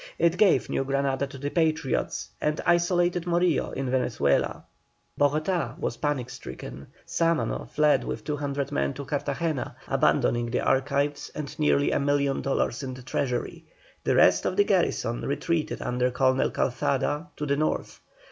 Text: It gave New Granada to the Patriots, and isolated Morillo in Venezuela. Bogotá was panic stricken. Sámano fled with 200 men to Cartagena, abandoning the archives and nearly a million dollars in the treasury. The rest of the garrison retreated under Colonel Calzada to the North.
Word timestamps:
It 0.17 0.37
gave 0.39 0.67
New 0.67 0.83
Granada 0.83 1.27
to 1.27 1.37
the 1.37 1.51
Patriots, 1.51 2.29
and 2.41 2.59
isolated 2.65 3.25
Morillo 3.27 3.69
in 3.71 3.91
Venezuela. 3.91 4.63
Bogotá 5.15 5.77
was 5.77 5.97
panic 5.97 6.31
stricken. 6.31 6.87
Sámano 7.05 7.69
fled 7.69 8.03
with 8.03 8.23
200 8.23 8.71
men 8.71 8.95
to 8.95 9.05
Cartagena, 9.05 9.75
abandoning 9.87 10.49
the 10.49 10.61
archives 10.61 11.29
and 11.35 11.53
nearly 11.59 11.91
a 11.91 11.99
million 11.99 12.41
dollars 12.41 12.81
in 12.81 12.95
the 12.95 13.03
treasury. 13.03 13.65
The 14.03 14.15
rest 14.15 14.43
of 14.47 14.55
the 14.55 14.63
garrison 14.63 15.21
retreated 15.21 15.83
under 15.83 16.09
Colonel 16.09 16.49
Calzada 16.49 17.27
to 17.37 17.45
the 17.45 17.57
North. 17.57 17.99